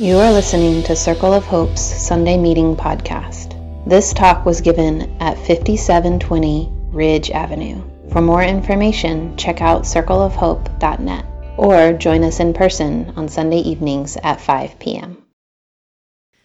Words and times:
You 0.00 0.16
are 0.16 0.32
listening 0.32 0.82
to 0.84 0.96
Circle 0.96 1.34
of 1.34 1.44
Hope's 1.44 1.82
Sunday 1.82 2.38
Meeting 2.38 2.74
Podcast. 2.74 3.52
This 3.86 4.14
talk 4.14 4.46
was 4.46 4.62
given 4.62 5.14
at 5.20 5.36
5720 5.36 6.72
Ridge 6.90 7.30
Avenue. 7.30 7.82
For 8.10 8.22
more 8.22 8.42
information, 8.42 9.36
check 9.36 9.60
out 9.60 9.82
circleofhope.net 9.82 11.26
or 11.58 11.92
join 11.92 12.24
us 12.24 12.40
in 12.40 12.54
person 12.54 13.12
on 13.14 13.28
Sunday 13.28 13.58
evenings 13.58 14.16
at 14.16 14.40
5 14.40 14.78
p.m. 14.78 15.22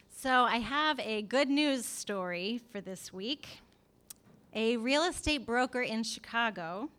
So, 0.10 0.44
I 0.44 0.58
have 0.58 1.00
a 1.00 1.22
good 1.22 1.48
news 1.48 1.86
story 1.86 2.60
for 2.74 2.82
this 2.82 3.14
week. 3.14 3.62
A 4.54 4.76
real 4.76 5.04
estate 5.04 5.46
broker 5.46 5.82
in 5.82 6.04
Chicago 6.04 6.90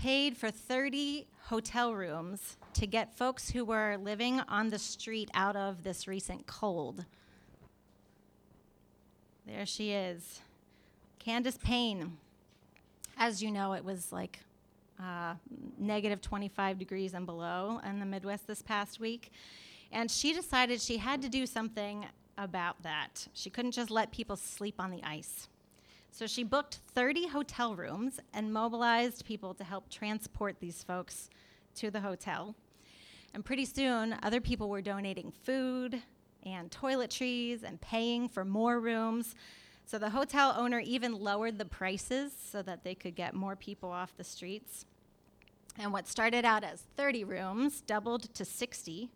paid 0.00 0.34
for 0.34 0.50
30 0.50 1.26
hotel 1.48 1.94
rooms 1.94 2.56
to 2.72 2.86
get 2.86 3.14
folks 3.18 3.50
who 3.50 3.66
were 3.66 3.98
living 3.98 4.40
on 4.48 4.70
the 4.70 4.78
street 4.78 5.30
out 5.34 5.56
of 5.56 5.82
this 5.82 6.08
recent 6.08 6.46
cold. 6.46 7.04
There 9.46 9.66
she 9.66 9.92
is, 9.92 10.40
Candice 11.22 11.60
Payne. 11.60 12.16
As 13.18 13.42
you 13.42 13.50
know, 13.50 13.74
it 13.74 13.84
was 13.84 14.10
like 14.10 14.38
uh, 14.98 15.34
negative 15.78 16.22
25 16.22 16.78
degrees 16.78 17.12
and 17.12 17.26
below 17.26 17.78
in 17.86 18.00
the 18.00 18.06
Midwest 18.06 18.46
this 18.46 18.62
past 18.62 19.00
week. 19.00 19.30
And 19.92 20.10
she 20.10 20.32
decided 20.32 20.80
she 20.80 20.96
had 20.96 21.20
to 21.20 21.28
do 21.28 21.44
something 21.44 22.06
about 22.38 22.82
that. 22.84 23.28
She 23.34 23.50
couldn't 23.50 23.72
just 23.72 23.90
let 23.90 24.12
people 24.12 24.36
sleep 24.36 24.76
on 24.78 24.90
the 24.90 25.02
ice. 25.02 25.48
So 26.10 26.26
she 26.26 26.42
booked 26.42 26.80
30 26.94 27.28
hotel 27.28 27.74
rooms 27.74 28.20
and 28.34 28.52
mobilized 28.52 29.24
people 29.24 29.54
to 29.54 29.64
help 29.64 29.88
transport 29.88 30.56
these 30.60 30.82
folks 30.82 31.30
to 31.76 31.90
the 31.90 32.00
hotel. 32.00 32.54
And 33.32 33.44
pretty 33.44 33.64
soon, 33.64 34.16
other 34.22 34.40
people 34.40 34.68
were 34.68 34.82
donating 34.82 35.30
food 35.30 36.02
and 36.42 36.70
toiletries 36.70 37.62
and 37.62 37.80
paying 37.80 38.28
for 38.28 38.44
more 38.44 38.80
rooms. 38.80 39.34
So 39.86 39.98
the 39.98 40.10
hotel 40.10 40.54
owner 40.56 40.80
even 40.80 41.12
lowered 41.12 41.58
the 41.58 41.64
prices 41.64 42.32
so 42.50 42.62
that 42.62 42.82
they 42.84 42.94
could 42.94 43.14
get 43.14 43.34
more 43.34 43.56
people 43.56 43.90
off 43.90 44.16
the 44.16 44.24
streets. 44.24 44.84
And 45.78 45.92
what 45.92 46.08
started 46.08 46.44
out 46.44 46.64
as 46.64 46.82
30 46.96 47.24
rooms 47.24 47.80
doubled 47.82 48.34
to 48.34 48.44
60. 48.44 49.10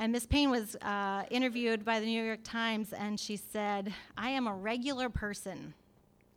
And 0.00 0.12
Miss 0.12 0.24
Payne 0.24 0.50
was 0.50 0.76
uh, 0.76 1.24
interviewed 1.30 1.84
by 1.84 2.00
the 2.00 2.06
New 2.06 2.24
York 2.24 2.40
Times, 2.42 2.94
and 2.94 3.20
she 3.20 3.36
said, 3.36 3.92
I 4.16 4.30
am 4.30 4.46
a 4.46 4.54
regular 4.54 5.10
person. 5.10 5.74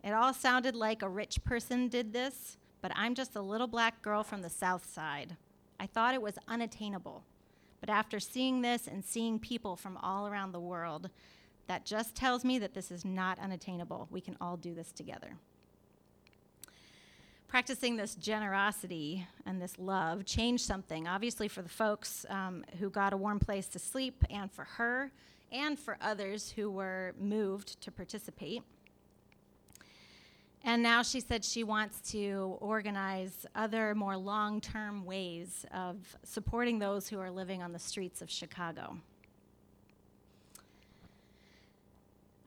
It 0.04 0.12
all 0.12 0.34
sounded 0.34 0.76
like 0.76 1.00
a 1.00 1.08
rich 1.08 1.42
person 1.44 1.88
did 1.88 2.12
this, 2.12 2.58
but 2.82 2.92
I'm 2.94 3.14
just 3.14 3.36
a 3.36 3.40
little 3.40 3.66
black 3.66 4.02
girl 4.02 4.22
from 4.22 4.42
the 4.42 4.50
South 4.50 4.84
Side. 4.84 5.38
I 5.80 5.86
thought 5.86 6.12
it 6.12 6.20
was 6.20 6.34
unattainable. 6.46 7.24
But 7.80 7.88
after 7.88 8.20
seeing 8.20 8.60
this 8.60 8.86
and 8.86 9.02
seeing 9.02 9.38
people 9.38 9.76
from 9.76 9.96
all 9.96 10.26
around 10.26 10.52
the 10.52 10.60
world, 10.60 11.08
that 11.66 11.86
just 11.86 12.14
tells 12.14 12.44
me 12.44 12.58
that 12.58 12.74
this 12.74 12.90
is 12.90 13.02
not 13.02 13.38
unattainable. 13.38 14.08
We 14.10 14.20
can 14.20 14.36
all 14.42 14.58
do 14.58 14.74
this 14.74 14.92
together. 14.92 15.38
Practicing 17.54 17.94
this 17.94 18.16
generosity 18.16 19.24
and 19.46 19.62
this 19.62 19.78
love 19.78 20.24
changed 20.24 20.64
something, 20.64 21.06
obviously, 21.06 21.46
for 21.46 21.62
the 21.62 21.68
folks 21.68 22.26
um, 22.28 22.64
who 22.80 22.90
got 22.90 23.12
a 23.12 23.16
warm 23.16 23.38
place 23.38 23.68
to 23.68 23.78
sleep, 23.78 24.24
and 24.28 24.50
for 24.50 24.64
her, 24.64 25.12
and 25.52 25.78
for 25.78 25.96
others 26.00 26.50
who 26.50 26.68
were 26.68 27.14
moved 27.16 27.80
to 27.80 27.92
participate. 27.92 28.64
And 30.64 30.82
now 30.82 31.02
she 31.02 31.20
said 31.20 31.44
she 31.44 31.62
wants 31.62 32.10
to 32.10 32.58
organize 32.60 33.46
other 33.54 33.94
more 33.94 34.16
long 34.16 34.60
term 34.60 35.04
ways 35.04 35.64
of 35.72 35.98
supporting 36.24 36.80
those 36.80 37.06
who 37.06 37.20
are 37.20 37.30
living 37.30 37.62
on 37.62 37.72
the 37.72 37.78
streets 37.78 38.20
of 38.20 38.28
Chicago. 38.28 38.96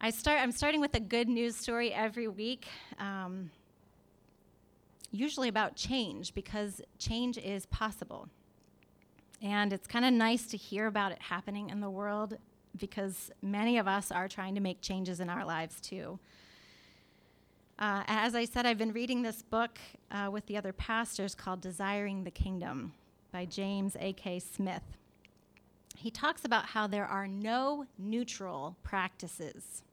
I 0.02 0.10
start, 0.10 0.42
I'm 0.42 0.52
starting 0.52 0.82
with 0.82 0.96
a 0.96 1.00
good 1.00 1.30
news 1.30 1.56
story 1.56 1.94
every 1.94 2.28
week, 2.28 2.68
um, 3.00 3.52
usually 5.12 5.48
about 5.48 5.76
change, 5.76 6.34
because 6.34 6.82
change 6.98 7.38
is 7.38 7.66
possible. 7.68 8.30
And 9.42 9.72
it's 9.72 9.88
kind 9.88 10.06
of 10.06 10.14
nice 10.14 10.48
to 10.48 10.58
hear 10.58 10.88
about 10.88 11.12
it 11.12 11.22
happening 11.22 11.70
in 11.70 11.80
the 11.80 11.90
world 11.90 12.38
because 12.78 13.32
many 13.42 13.78
of 13.78 13.88
us 13.88 14.12
are 14.12 14.28
trying 14.28 14.56
to 14.56 14.62
make 14.62 14.82
changes 14.82 15.20
in 15.20 15.30
our 15.30 15.46
lives 15.46 15.80
too. 15.80 16.20
Uh, 17.80 18.04
as 18.08 18.34
I 18.34 18.46
said, 18.46 18.66
I've 18.66 18.78
been 18.78 18.94
reading 18.94 19.22
this 19.22 19.44
book 19.44 19.78
uh, 20.10 20.30
with 20.32 20.48
the 20.48 20.58
other 20.58 20.73
pastors 20.73 21.36
called 21.36 21.62
Desiring 21.62 22.23
the 22.23 22.32
Kingdom 22.32 22.94
by 23.32 23.46
James 23.46 23.96
A.K. 24.00 24.40
Smith. 24.40 24.98
He 25.96 26.10
talks 26.10 26.44
about 26.44 26.67
how 26.67 26.88
there 26.88 27.06
are 27.06 27.28
no 27.28 27.86
neutral 27.98 28.78
practices. 28.84 29.84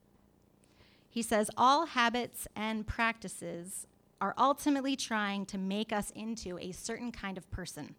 He 1.10 1.22
says 1.22 1.50
all 1.56 1.86
habits 1.86 2.48
and 2.56 2.86
practices 2.86 3.86
are 4.20 4.34
ultimately 4.38 4.96
trying 4.96 5.46
to 5.46 5.58
make 5.58 5.92
us 5.92 6.10
into 6.10 6.58
a 6.58 6.72
certain 6.72 7.12
kind 7.12 7.36
of 7.36 7.50
person. 7.50 7.94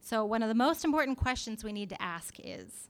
So, 0.00 0.24
one 0.24 0.42
of 0.42 0.48
the 0.48 0.54
most 0.54 0.84
important 0.84 1.18
questions 1.18 1.64
we 1.64 1.72
need 1.72 1.88
to 1.90 2.00
ask 2.00 2.36
is 2.38 2.88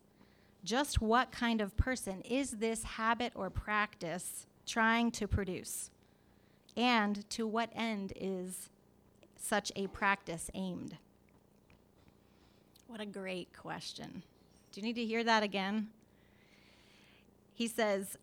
just 0.65 1.01
what 1.01 1.33
kind 1.33 1.61
of 1.61 1.77
person 1.77 2.21
is 2.23 2.51
this 2.51 2.83
habit 2.83 3.33
or 3.35 3.49
practice 3.51 4.47
trying 4.67 5.11
to 5.13 5.27
produce? 5.27 5.91
And 6.77 7.29
to 7.31 7.47
what 7.47 7.71
end 7.75 8.13
is 8.17 8.69
such 9.37 9.73
a 9.77 9.87
practice 9.87 10.51
aimed? 10.55 10.99
What 12.89 13.01
a 13.01 13.07
great 13.07 13.49
question. 13.57 14.23
Do 14.73 14.81
you 14.81 14.87
need 14.87 14.97
to 14.97 15.05
hear 15.07 15.25
that 15.25 15.43
again? 15.43 15.89
He 17.55 17.67
says, 17.67 18.19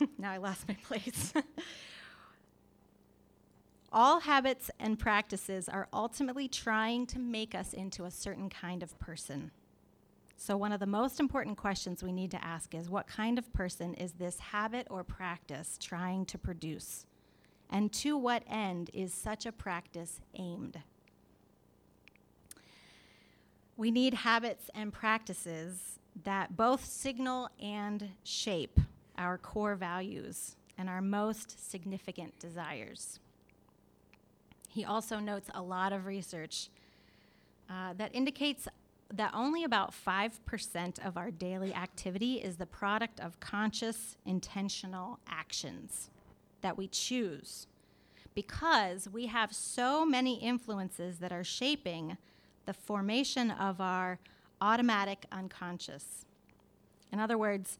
now 0.18 0.32
I 0.32 0.38
lost 0.38 0.66
my 0.66 0.76
place. 0.82 1.34
All 3.94 4.20
habits 4.20 4.70
and 4.80 4.98
practices 4.98 5.68
are 5.68 5.86
ultimately 5.92 6.48
trying 6.48 7.06
to 7.08 7.18
make 7.18 7.54
us 7.54 7.74
into 7.74 8.04
a 8.04 8.10
certain 8.10 8.48
kind 8.48 8.82
of 8.82 8.98
person. 8.98 9.50
So, 10.38 10.56
one 10.56 10.72
of 10.72 10.80
the 10.80 10.86
most 10.86 11.20
important 11.20 11.58
questions 11.58 12.02
we 12.02 12.10
need 12.10 12.30
to 12.30 12.42
ask 12.42 12.74
is 12.74 12.88
what 12.88 13.06
kind 13.06 13.38
of 13.38 13.52
person 13.52 13.92
is 13.94 14.12
this 14.12 14.38
habit 14.38 14.86
or 14.88 15.04
practice 15.04 15.76
trying 15.78 16.24
to 16.26 16.38
produce? 16.38 17.04
And 17.68 17.92
to 17.94 18.16
what 18.16 18.44
end 18.48 18.90
is 18.94 19.12
such 19.12 19.44
a 19.44 19.52
practice 19.52 20.20
aimed? 20.34 20.78
We 23.76 23.90
need 23.90 24.14
habits 24.14 24.70
and 24.74 24.90
practices 24.90 25.98
that 26.24 26.56
both 26.56 26.84
signal 26.84 27.50
and 27.60 28.10
shape 28.24 28.80
our 29.18 29.36
core 29.36 29.76
values 29.76 30.56
and 30.78 30.88
our 30.88 31.02
most 31.02 31.70
significant 31.70 32.38
desires. 32.38 33.20
He 34.72 34.84
also 34.84 35.18
notes 35.18 35.50
a 35.54 35.60
lot 35.60 35.92
of 35.92 36.06
research 36.06 36.70
uh, 37.68 37.92
that 37.98 38.14
indicates 38.14 38.66
that 39.12 39.30
only 39.34 39.64
about 39.64 39.92
5% 39.92 41.06
of 41.06 41.18
our 41.18 41.30
daily 41.30 41.74
activity 41.74 42.36
is 42.36 42.56
the 42.56 42.64
product 42.64 43.20
of 43.20 43.38
conscious, 43.38 44.16
intentional 44.24 45.18
actions 45.28 46.08
that 46.62 46.78
we 46.78 46.88
choose 46.88 47.66
because 48.34 49.08
we 49.12 49.26
have 49.26 49.54
so 49.54 50.06
many 50.06 50.36
influences 50.36 51.18
that 51.18 51.32
are 51.32 51.44
shaping 51.44 52.16
the 52.64 52.72
formation 52.72 53.50
of 53.50 53.78
our 53.78 54.18
automatic 54.62 55.26
unconscious. 55.30 56.24
In 57.12 57.20
other 57.20 57.36
words, 57.36 57.78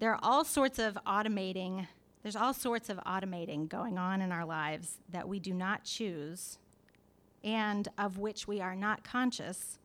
there 0.00 0.10
are 0.10 0.18
all 0.22 0.44
sorts 0.44 0.80
of 0.80 0.98
automating, 1.06 1.86
there's 2.24 2.36
all 2.36 2.54
sorts 2.54 2.88
of 2.88 2.96
automating 3.06 3.68
going 3.68 3.98
on 3.98 4.22
in 4.22 4.32
our 4.32 4.46
lives 4.46 4.96
that 5.10 5.28
we 5.28 5.38
do 5.38 5.52
not 5.52 5.84
choose 5.84 6.58
and 7.44 7.86
of 7.98 8.16
which 8.16 8.48
we 8.48 8.62
are 8.62 8.74
not 8.74 9.04
conscious 9.04 9.78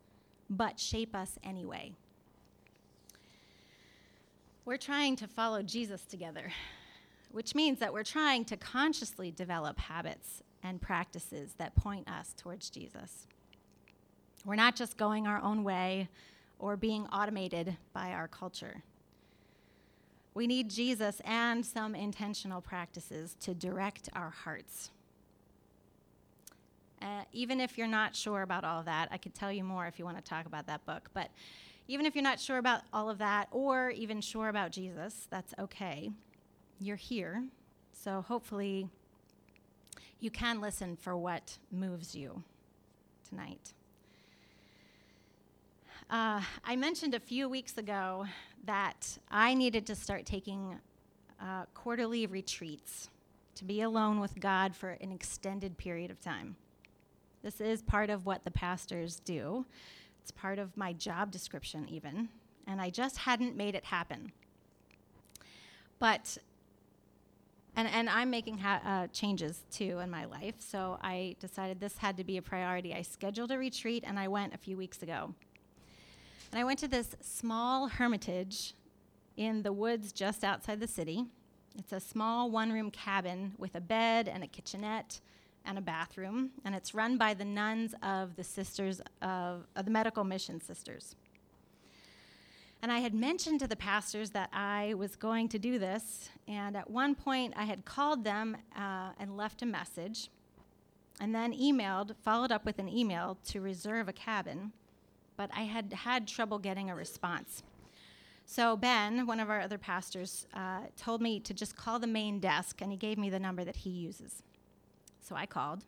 but 0.49 0.79
shape 0.79 1.13
us 1.13 1.37
anyway. 1.43 1.91
We're 4.65 4.77
trying 4.77 5.17
to 5.17 5.27
follow 5.27 5.61
Jesus 5.61 6.05
together, 6.05 6.51
which 7.31 7.53
means 7.53 7.79
that 7.79 7.91
we're 7.91 8.03
trying 8.03 8.45
to 8.45 8.57
consciously 8.57 9.31
develop 9.31 9.77
habits 9.77 10.41
and 10.63 10.81
practices 10.81 11.53
that 11.57 11.75
point 11.75 12.09
us 12.09 12.33
towards 12.37 12.69
Jesus. 12.69 13.27
We're 14.45 14.55
not 14.55 14.75
just 14.75 14.97
going 14.97 15.27
our 15.27 15.41
own 15.41 15.63
way 15.63 16.07
or 16.57 16.77
being 16.77 17.05
automated 17.07 17.77
by 17.93 18.11
our 18.11 18.27
culture. 18.27 18.83
We 20.33 20.47
need 20.47 20.69
Jesus 20.69 21.21
and 21.25 21.65
some 21.65 21.95
intentional 21.95 22.61
practices 22.61 23.35
to 23.41 23.53
direct 23.53 24.09
our 24.13 24.29
hearts. 24.29 24.91
Uh, 27.01 27.23
even 27.31 27.59
if 27.59 27.77
you're 27.77 27.87
not 27.87 28.15
sure 28.15 28.41
about 28.41 28.63
all 28.63 28.79
of 28.79 28.85
that, 28.85 29.07
I 29.11 29.17
could 29.17 29.33
tell 29.33 29.51
you 29.51 29.63
more 29.63 29.87
if 29.87 29.97
you 29.97 30.05
want 30.05 30.17
to 30.17 30.23
talk 30.23 30.45
about 30.45 30.67
that 30.67 30.85
book. 30.85 31.09
But 31.13 31.29
even 31.87 32.05
if 32.05 32.13
you're 32.13 32.23
not 32.23 32.39
sure 32.39 32.57
about 32.57 32.81
all 32.93 33.09
of 33.09 33.17
that 33.17 33.47
or 33.51 33.89
even 33.91 34.21
sure 34.21 34.49
about 34.49 34.71
Jesus, 34.71 35.27
that's 35.29 35.53
okay. 35.57 36.11
You're 36.79 36.95
here. 36.95 37.43
So 37.91 38.21
hopefully 38.21 38.87
you 40.19 40.29
can 40.29 40.61
listen 40.61 40.95
for 40.95 41.17
what 41.17 41.57
moves 41.71 42.13
you 42.13 42.43
tonight. 43.27 43.73
Uh, 46.09 46.41
I 46.65 46.75
mentioned 46.75 47.13
a 47.13 47.19
few 47.19 47.47
weeks 47.47 47.77
ago 47.77 48.25
that 48.65 49.19
I 49.29 49.53
needed 49.53 49.85
to 49.87 49.95
start 49.95 50.25
taking 50.25 50.79
uh, 51.39 51.65
quarterly 51.75 52.25
retreats 52.25 53.11
to 53.53 53.63
be 53.63 53.81
alone 53.81 54.19
with 54.19 54.39
God 54.39 54.75
for 54.75 54.97
an 55.01 55.11
extended 55.11 55.77
period 55.77 56.09
of 56.09 56.19
time. 56.19 56.55
This 57.43 57.61
is 57.61 57.83
part 57.83 58.09
of 58.09 58.25
what 58.25 58.43
the 58.43 58.49
pastors 58.49 59.19
do, 59.19 59.67
it's 60.19 60.31
part 60.31 60.57
of 60.57 60.75
my 60.75 60.93
job 60.93 61.29
description, 61.29 61.87
even, 61.87 62.29
and 62.65 62.81
I 62.81 62.89
just 62.89 63.17
hadn't 63.17 63.55
made 63.55 63.75
it 63.75 63.85
happen. 63.85 64.31
But 65.99 66.39
and, 67.75 67.87
and 67.87 68.09
I'm 68.09 68.31
making 68.31 68.57
ha- 68.57 68.81
uh, 68.83 69.07
changes 69.13 69.63
too 69.69 69.99
in 69.99 70.09
my 70.09 70.25
life, 70.25 70.55
so 70.57 70.97
I 71.03 71.35
decided 71.39 71.79
this 71.79 71.99
had 71.99 72.17
to 72.17 72.23
be 72.23 72.37
a 72.37 72.41
priority. 72.41 72.95
I 72.95 73.03
scheduled 73.03 73.51
a 73.51 73.59
retreat 73.59 74.03
and 74.07 74.17
I 74.17 74.27
went 74.27 74.55
a 74.55 74.57
few 74.57 74.75
weeks 74.75 75.03
ago. 75.03 75.35
And 76.51 76.59
I 76.59 76.63
went 76.63 76.79
to 76.79 76.87
this 76.87 77.15
small 77.21 77.87
hermitage 77.87 78.73
in 79.37 79.61
the 79.61 79.71
woods 79.71 80.11
just 80.11 80.43
outside 80.43 80.79
the 80.79 80.87
city. 80.87 81.25
It's 81.77 81.93
a 81.93 81.99
small 81.99 82.49
one 82.49 82.71
room 82.71 82.89
cabin 82.89 83.53
with 83.57 83.75
a 83.75 83.81
bed 83.81 84.27
and 84.27 84.43
a 84.43 84.47
kitchenette 84.47 85.21
and 85.65 85.77
a 85.77 85.81
bathroom, 85.81 86.51
and 86.65 86.73
it's 86.73 86.93
run 86.95 87.17
by 87.17 87.33
the 87.33 87.45
nuns 87.45 87.93
of 88.01 88.35
the 88.35 88.43
Sisters 88.43 89.01
of, 89.21 89.67
of 89.75 89.85
the 89.85 89.91
Medical 89.91 90.23
Mission 90.23 90.59
Sisters. 90.59 91.15
And 92.81 92.91
I 92.91 92.99
had 92.99 93.13
mentioned 93.13 93.59
to 93.59 93.67
the 93.67 93.75
pastors 93.75 94.31
that 94.31 94.49
I 94.53 94.93
was 94.95 95.15
going 95.15 95.49
to 95.49 95.59
do 95.59 95.77
this. 95.77 96.29
And 96.47 96.77
at 96.77 96.89
one 96.89 97.13
point, 97.13 97.53
I 97.57 97.65
had 97.65 97.83
called 97.83 98.23
them 98.23 98.55
uh, 98.75 99.09
and 99.19 99.35
left 99.35 99.61
a 99.61 99.65
message, 99.65 100.29
and 101.19 101.35
then 101.35 101.53
emailed, 101.53 102.15
followed 102.23 102.51
up 102.51 102.65
with 102.65 102.79
an 102.79 102.87
email 102.87 103.37
to 103.49 103.59
reserve 103.59 104.07
a 104.07 104.13
cabin. 104.13 104.71
But 105.39 105.49
I 105.55 105.61
had 105.61 105.93
had 105.93 106.27
trouble 106.27 106.59
getting 106.59 106.89
a 106.89 106.95
response. 106.95 107.63
So 108.45 108.75
Ben, 108.75 109.25
one 109.25 109.39
of 109.39 109.49
our 109.49 109.61
other 109.61 109.77
pastors, 109.77 110.45
uh, 110.53 110.81
told 110.97 111.21
me 111.21 111.39
to 111.39 111.53
just 111.53 111.75
call 111.75 111.99
the 111.99 112.07
main 112.07 112.39
desk, 112.39 112.81
and 112.81 112.91
he 112.91 112.97
gave 112.97 113.17
me 113.17 113.29
the 113.29 113.39
number 113.39 113.63
that 113.63 113.77
he 113.77 113.89
uses. 113.89 114.43
So 115.21 115.35
I 115.35 115.45
called, 115.45 115.85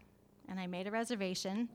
and 0.48 0.60
I 0.60 0.68
made 0.68 0.88
a 0.88 0.92
reservation. 0.92 1.68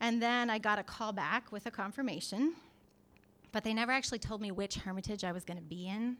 And 0.00 0.20
then 0.20 0.50
I 0.50 0.58
got 0.58 0.78
a 0.78 0.82
call 0.82 1.12
back 1.12 1.50
with 1.50 1.64
a 1.66 1.70
confirmation 1.70 2.56
but 3.52 3.64
they 3.64 3.74
never 3.74 3.92
actually 3.92 4.18
told 4.18 4.40
me 4.40 4.50
which 4.50 4.76
hermitage 4.76 5.24
I 5.24 5.32
was 5.32 5.44
going 5.44 5.58
to 5.58 5.62
be 5.62 5.86
in. 5.86 6.16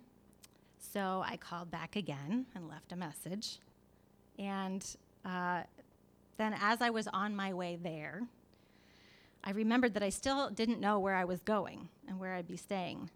So 0.78 1.24
I 1.26 1.38
called 1.38 1.70
back 1.70 1.96
again 1.96 2.46
and 2.54 2.68
left 2.68 2.92
a 2.92 2.96
message. 2.96 3.58
And 4.38 4.84
uh, 5.24 5.62
then, 6.36 6.54
as 6.60 6.82
I 6.82 6.90
was 6.90 7.08
on 7.08 7.34
my 7.34 7.54
way 7.54 7.78
there, 7.82 8.22
I 9.44 9.50
remembered 9.50 9.94
that 9.94 10.02
I 10.02 10.10
still 10.10 10.50
didn't 10.50 10.80
know 10.80 10.98
where 10.98 11.14
I 11.14 11.24
was 11.24 11.40
going 11.40 11.88
and 12.06 12.18
where 12.18 12.34
I'd 12.34 12.46
be 12.46 12.56
staying. 12.56 13.10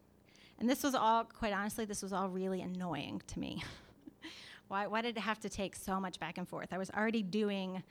And 0.59 0.69
this 0.69 0.83
was 0.83 0.95
all, 0.95 1.25
quite 1.25 1.53
honestly, 1.53 1.85
this 1.85 2.03
was 2.03 2.13
all 2.13 2.29
really 2.29 2.63
annoying 2.63 3.23
to 3.29 3.39
me. 3.39 3.63
why, 4.69 4.87
why 4.87 5.03
did 5.03 5.17
it 5.17 5.21
have 5.21 5.39
to 5.41 5.49
take 5.49 5.77
so 5.77 6.01
much 6.01 6.19
back 6.19 6.39
and 6.39 6.49
forth? 6.49 6.73
I 6.73 6.79
was 6.79 6.91
already 6.91 7.23
doing 7.23 7.83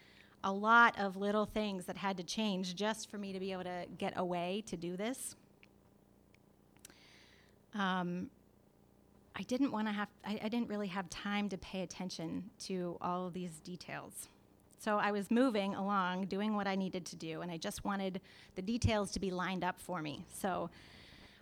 a 0.43 0.51
lot 0.51 0.99
of 0.99 1.15
little 1.15 1.45
things 1.45 1.85
that 1.85 1.97
had 1.97 2.17
to 2.17 2.23
change 2.23 2.75
just 2.75 3.09
for 3.09 3.17
me 3.17 3.33
to 3.33 3.39
be 3.39 3.51
able 3.51 3.63
to 3.63 3.85
get 3.97 4.13
away 4.17 4.63
to 4.67 4.75
do 4.75 4.97
this 4.97 5.35
um, 7.75 8.29
I 9.35 9.43
didn't 9.43 9.71
want 9.71 9.87
to 9.87 9.93
have, 9.93 10.07
I, 10.25 10.39
I 10.43 10.49
didn't 10.49 10.69
really 10.69 10.87
have 10.87 11.09
time 11.09 11.49
to 11.49 11.57
pay 11.57 11.81
attention 11.81 12.49
to 12.61 12.97
all 13.01 13.27
of 13.27 13.33
these 13.33 13.59
details. 13.59 14.29
So 14.85 14.99
I 14.99 15.11
was 15.11 15.31
moving 15.31 15.73
along, 15.73 16.27
doing 16.27 16.55
what 16.55 16.67
I 16.67 16.75
needed 16.75 17.07
to 17.07 17.15
do, 17.15 17.41
and 17.41 17.51
I 17.51 17.57
just 17.57 17.83
wanted 17.83 18.21
the 18.53 18.61
details 18.61 19.09
to 19.13 19.19
be 19.19 19.31
lined 19.31 19.63
up 19.63 19.79
for 19.79 19.99
me. 19.99 20.23
So 20.31 20.69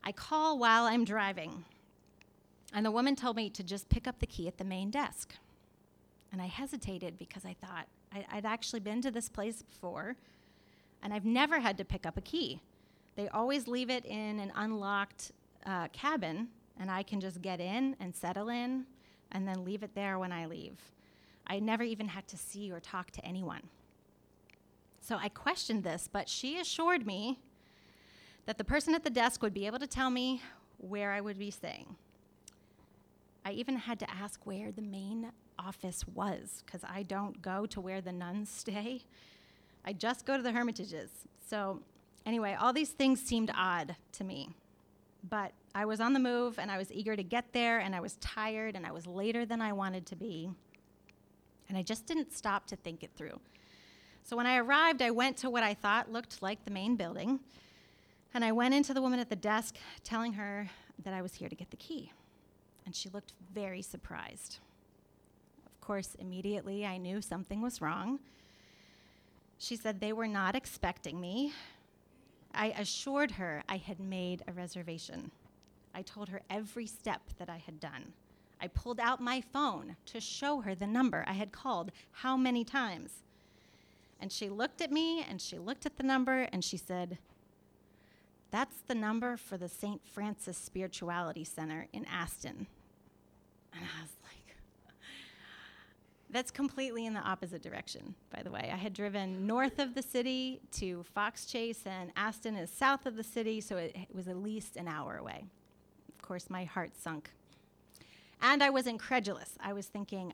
I 0.02 0.14
call 0.14 0.58
while 0.58 0.86
I'm 0.86 1.04
driving, 1.04 1.66
and 2.74 2.86
the 2.86 2.92
woman 2.92 3.18
told 3.18 3.36
me 3.36 3.50
to 3.50 3.62
just 3.62 3.90
pick 3.90 4.08
up 4.08 4.20
the 4.20 4.28
key 4.28 4.48
at 4.48 4.58
the 4.58 4.64
main 4.64 4.90
desk. 4.92 5.34
And 6.32 6.42
I 6.42 6.46
hesitated 6.46 7.20
because 7.20 7.44
I 7.44 7.54
thought 7.60 7.88
I, 8.14 8.26
I'd 8.32 8.46
actually 8.46 8.80
been 8.80 9.02
to 9.02 9.12
this 9.12 9.28
place 9.28 9.62
before, 9.62 10.16
and 11.04 11.14
I've 11.14 11.26
never 11.26 11.60
had 11.60 11.78
to 11.80 11.84
pick 11.84 12.06
up 12.06 12.16
a 12.16 12.22
key. 12.22 12.62
They 13.18 13.28
always 13.28 13.68
leave 13.68 13.90
it 13.90 14.06
in 14.06 14.40
an 14.40 14.54
unlocked 14.56 15.34
uh, 15.66 15.90
cabin, 15.90 16.48
and 16.80 16.90
I 16.90 17.04
can 17.04 17.20
just 17.20 17.42
get 17.42 17.60
in 17.60 17.98
and 18.00 18.16
settle 18.16 18.48
in 18.48 18.86
and 19.34 19.46
then 19.46 19.66
leave 19.66 19.84
it 19.84 19.94
there 19.96 20.18
when 20.18 20.32
I 20.32 20.46
leave. 20.46 20.78
I 21.48 21.60
never 21.60 21.84
even 21.84 22.08
had 22.08 22.28
to 22.30 22.38
see 22.38 22.72
or 22.72 22.80
talk 22.80 23.12
to 23.12 23.26
anyone. 23.26 23.62
So 25.02 25.18
I 25.18 25.30
questioned 25.30 25.84
this, 25.84 26.08
but 26.12 26.30
she 26.30 26.60
assured 26.60 27.06
me 27.06 27.40
that 28.46 28.58
the 28.58 28.64
person 28.64 28.96
at 28.96 29.04
the 29.04 29.10
desk 29.10 29.42
would 29.42 29.54
be 29.54 29.66
able 29.66 29.80
to 29.80 29.88
tell 29.88 30.10
me 30.10 30.42
where 30.78 31.12
I 31.12 31.22
would 31.22 31.38
be 31.38 31.52
staying. 31.52 31.96
I 33.46 33.52
even 33.52 33.76
had 33.76 34.00
to 34.00 34.10
ask 34.10 34.46
where 34.46 34.72
the 34.72 34.82
main 34.82 35.32
office 35.60 36.06
was, 36.08 36.64
because 36.66 36.82
I 36.84 37.04
don't 37.04 37.42
go 37.42 37.66
to 37.68 37.82
where 37.82 38.02
the 38.02 38.12
nuns 38.12 38.50
stay. 38.56 39.02
I 39.86 39.94
just 39.94 40.26
go 40.26 40.38
to 40.38 40.44
the 40.44 40.52
hermitages. 40.52 41.10
So, 41.46 41.82
anyway, 42.26 42.56
all 42.60 42.72
these 42.72 42.92
things 42.92 43.22
seemed 43.22 43.52
odd 43.56 43.96
to 44.14 44.24
me. 44.24 44.50
But 45.30 45.52
I 45.76 45.86
was 45.86 46.00
on 46.00 46.14
the 46.14 46.20
move 46.20 46.60
and 46.60 46.70
I 46.70 46.78
was 46.78 46.92
eager 46.92 47.16
to 47.16 47.24
get 47.24 47.52
there 47.54 47.80
and 47.80 47.96
I 47.96 48.00
was 48.00 48.16
tired 48.18 48.76
and 48.76 48.86
I 48.86 48.92
was 48.92 49.08
later 49.08 49.46
than 49.46 49.62
I 49.62 49.74
wanted 49.74 50.06
to 50.08 50.16
be. 50.16 50.52
And 51.70 51.78
I 51.78 51.82
just 51.82 52.06
didn't 52.06 52.34
stop 52.34 52.68
to 52.68 52.76
think 52.76 53.04
it 53.04 53.12
through. 53.16 53.40
So 54.24 54.38
when 54.38 54.46
I 54.46 54.58
arrived, 54.58 55.02
I 55.02 55.12
went 55.12 55.38
to 55.38 55.50
what 55.50 55.64
I 55.64 55.74
thought 55.74 56.12
looked 56.12 56.42
like 56.42 56.64
the 56.64 56.72
main 56.72 56.96
building. 56.96 57.40
And 58.34 58.44
I 58.44 58.52
went 58.52 58.74
into 58.74 58.94
the 58.94 59.02
woman 59.02 59.20
at 59.20 59.30
the 59.30 59.36
desk 59.36 59.76
telling 60.04 60.34
her 60.34 60.70
that 61.04 61.14
I 61.14 61.22
was 61.22 61.34
here 61.34 61.50
to 61.50 61.56
get 61.56 61.72
the 61.72 61.78
key. 61.78 62.12
And 62.86 62.96
she 62.96 63.10
looked 63.10 63.34
very 63.54 63.82
surprised. 63.82 64.60
Of 65.66 65.80
course, 65.82 66.16
immediately 66.20 66.86
I 66.86 66.98
knew 66.98 67.22
something 67.22 67.62
was 67.62 67.82
wrong. 67.82 68.20
She 69.58 69.76
said 69.76 70.00
they 70.00 70.14
were 70.14 70.28
not 70.28 70.56
expecting 70.56 71.20
me 71.20 71.54
I 72.54 72.68
assured 72.78 73.32
her 73.32 73.64
I 73.68 73.78
had 73.78 74.00
made 74.00 74.44
a 74.48 74.54
reservation. 74.54 75.32
I 75.96 76.04
told 76.04 76.30
her 76.30 76.42
every 76.50 76.86
step 76.86 77.22
that 77.40 77.50
I 77.50 77.58
had 77.58 77.80
done. 77.80 78.14
I 78.64 78.68
pulled 78.68 79.02
out 79.02 79.20
my 79.20 79.42
phone 79.42 79.98
to 80.06 80.22
show 80.22 80.62
her 80.62 80.74
the 80.74 80.88
number 80.88 81.26
I 81.28 81.34
had 81.34 81.52
called 81.52 81.92
how 82.12 82.38
many 82.38 82.64
times. 82.64 83.12
And 84.22 84.32
she 84.32 84.48
looked 84.48 84.82
at 84.82 84.90
me 84.90 85.22
and 85.22 85.42
she 85.42 85.60
looked 85.60 85.86
at 85.86 85.98
the 85.98 86.04
number 86.04 86.48
and 86.54 86.64
she 86.64 86.78
said, 86.78 87.18
That's 88.52 88.78
the 88.88 88.96
number 88.96 89.36
for 89.36 89.58
the 89.58 89.68
St. 89.68 90.00
Francis 90.08 90.58
Spirituality 90.58 91.44
Center 91.44 91.88
in 91.92 92.06
Aston. 92.06 92.68
And 93.74 93.82
I 93.84 94.02
was 94.02 94.12
like, 94.24 94.56
that's 96.30 96.52
completely 96.52 97.06
in 97.06 97.14
the 97.14 97.20
opposite 97.20 97.62
direction, 97.62 98.16
by 98.34 98.44
the 98.44 98.50
way. 98.50 98.70
I 98.72 98.78
had 98.78 98.94
driven 98.94 99.46
north 99.46 99.78
of 99.78 99.94
the 99.94 100.02
city 100.02 100.62
to 100.74 101.04
Fox 101.14 101.46
Chase, 101.46 101.82
and 101.86 102.12
Aston 102.16 102.56
is 102.56 102.72
south 102.72 103.06
of 103.06 103.18
the 103.18 103.24
city, 103.24 103.60
so 103.60 103.76
it, 103.76 103.94
it 103.94 104.16
was 104.16 104.30
at 104.30 104.38
least 104.38 104.78
an 104.78 104.88
hour 104.88 105.18
away. 105.18 105.44
Of 106.16 106.22
course, 106.22 106.50
my 106.50 106.64
heart 106.64 106.96
sunk. 106.96 107.30
And 108.44 108.62
I 108.62 108.70
was 108.70 108.88
incredulous. 108.88 109.58
I 109.62 109.72
was 109.72 109.88
thinking, 109.88 110.34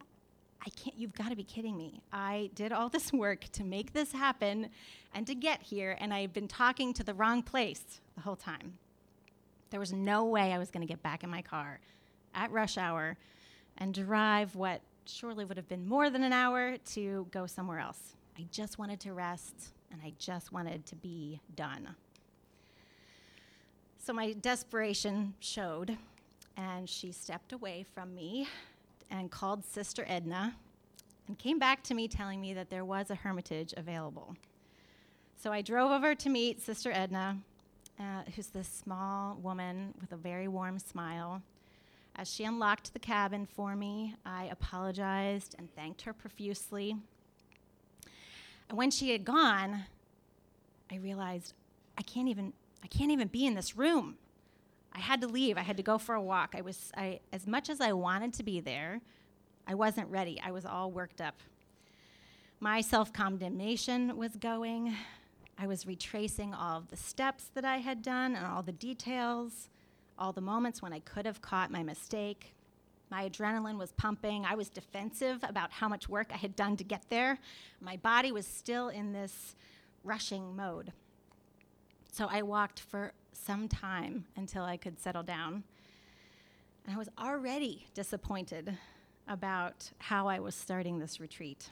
I 0.65 0.69
can't, 0.71 0.97
you've 0.97 1.13
got 1.13 1.29
to 1.29 1.35
be 1.35 1.43
kidding 1.43 1.77
me. 1.77 2.01
I 2.11 2.49
did 2.55 2.71
all 2.71 2.89
this 2.89 3.13
work 3.13 3.45
to 3.53 3.63
make 3.63 3.93
this 3.93 4.11
happen 4.11 4.69
and 5.13 5.27
to 5.27 5.35
get 5.35 5.61
here, 5.61 5.95
and 5.99 6.11
I've 6.11 6.33
been 6.33 6.47
talking 6.47 6.91
to 6.95 7.03
the 7.03 7.13
wrong 7.13 7.43
place 7.43 8.01
the 8.15 8.21
whole 8.21 8.35
time. 8.35 8.73
There 9.69 9.79
was 9.79 9.93
no 9.93 10.25
way 10.25 10.51
I 10.51 10.57
was 10.57 10.71
going 10.71 10.81
to 10.85 10.91
get 10.91 11.03
back 11.03 11.23
in 11.23 11.29
my 11.29 11.43
car 11.43 11.79
at 12.33 12.51
rush 12.51 12.79
hour 12.79 13.15
and 13.77 13.93
drive 13.93 14.55
what 14.55 14.81
surely 15.05 15.45
would 15.45 15.57
have 15.57 15.69
been 15.69 15.87
more 15.87 16.09
than 16.09 16.23
an 16.23 16.33
hour 16.33 16.77
to 16.93 17.27
go 17.29 17.45
somewhere 17.45 17.79
else. 17.79 18.15
I 18.37 18.45
just 18.51 18.79
wanted 18.79 18.99
to 19.01 19.13
rest 19.13 19.69
and 19.91 20.01
I 20.03 20.13
just 20.17 20.51
wanted 20.51 20.85
to 20.87 20.95
be 20.95 21.39
done. 21.55 21.95
So 23.99 24.13
my 24.13 24.33
desperation 24.33 25.35
showed, 25.39 25.97
and 26.59 26.89
she 26.89 27.11
stepped 27.11 27.53
away 27.53 27.85
from 27.95 28.13
me 28.13 28.47
and 29.09 29.31
called 29.31 29.63
Sister 29.63 30.03
Edna 30.07 30.55
and 31.27 31.37
came 31.37 31.57
back 31.57 31.83
to 31.83 31.93
me 31.93 32.07
telling 32.07 32.41
me 32.41 32.53
that 32.53 32.69
there 32.69 32.83
was 32.83 33.09
a 33.09 33.15
hermitage 33.15 33.73
available. 33.77 34.35
So 35.37 35.53
I 35.53 35.61
drove 35.61 35.91
over 35.91 36.15
to 36.15 36.29
meet 36.29 36.61
Sister 36.61 36.91
Edna, 36.91 37.37
uh, 37.97 38.23
who's 38.35 38.47
this 38.47 38.67
small 38.67 39.37
woman 39.41 39.93
with 40.01 40.11
a 40.11 40.17
very 40.17 40.49
warm 40.49 40.79
smile. 40.79 41.41
As 42.17 42.29
she 42.29 42.43
unlocked 42.43 42.91
the 42.91 42.99
cabin 42.99 43.45
for 43.45 43.75
me, 43.75 44.15
I 44.25 44.45
apologized 44.45 45.55
and 45.57 45.73
thanked 45.75 46.01
her 46.01 46.11
profusely. 46.11 46.97
And 48.67 48.77
when 48.77 48.91
she 48.91 49.11
had 49.11 49.23
gone, 49.23 49.85
I 50.91 50.95
realized 50.97 51.53
I 51.97 52.01
can't 52.01 52.27
even 52.27 52.51
I 52.83 52.87
can't 52.87 53.11
even 53.11 53.27
be 53.27 53.45
in 53.45 53.53
this 53.55 53.77
room. 53.77 54.17
I 54.93 54.99
had 54.99 55.21
to 55.21 55.27
leave. 55.27 55.57
I 55.57 55.61
had 55.61 55.77
to 55.77 55.83
go 55.83 55.97
for 55.97 56.15
a 56.15 56.21
walk. 56.21 56.53
I 56.57 56.61
was 56.61 56.91
I, 56.95 57.19
as 57.31 57.47
much 57.47 57.69
as 57.69 57.79
I 57.79 57.93
wanted 57.93 58.33
to 58.33 58.43
be 58.43 58.59
there, 58.59 59.01
I 59.67 59.75
wasn't 59.75 60.09
ready. 60.09 60.41
I 60.43 60.51
was 60.51 60.65
all 60.65 60.91
worked 60.91 61.21
up. 61.21 61.35
My 62.59 62.81
self-condemnation 62.81 64.17
was 64.17 64.35
going. 64.35 64.95
I 65.57 65.67
was 65.67 65.85
retracing 65.85 66.53
all 66.53 66.77
of 66.77 66.89
the 66.89 66.97
steps 66.97 67.51
that 67.53 67.65
I 67.65 67.77
had 67.77 68.01
done 68.01 68.35
and 68.35 68.45
all 68.45 68.63
the 68.63 68.71
details, 68.71 69.69
all 70.17 70.33
the 70.33 70.41
moments 70.41 70.81
when 70.81 70.91
I 70.91 70.99
could 70.99 71.25
have 71.25 71.41
caught 71.41 71.71
my 71.71 71.83
mistake. 71.83 72.53
My 73.09 73.27
adrenaline 73.29 73.77
was 73.77 73.91
pumping. 73.93 74.45
I 74.45 74.55
was 74.55 74.69
defensive 74.69 75.43
about 75.43 75.71
how 75.71 75.87
much 75.87 76.09
work 76.09 76.31
I 76.33 76.37
had 76.37 76.55
done 76.55 76.77
to 76.77 76.83
get 76.83 77.03
there. 77.09 77.39
My 77.81 77.97
body 77.97 78.31
was 78.31 78.45
still 78.45 78.89
in 78.89 79.13
this 79.13 79.55
rushing 80.03 80.55
mode. 80.55 80.93
So 82.11 82.27
I 82.29 82.41
walked 82.41 82.79
for 82.79 83.13
some 83.45 83.67
time 83.67 84.25
until 84.35 84.63
I 84.63 84.77
could 84.77 84.99
settle 84.99 85.23
down. 85.23 85.63
And 86.85 86.95
I 86.95 86.97
was 86.97 87.09
already 87.17 87.87
disappointed 87.93 88.77
about 89.27 89.91
how 89.99 90.27
I 90.27 90.39
was 90.39 90.55
starting 90.55 90.99
this 90.99 91.19
retreat. 91.19 91.69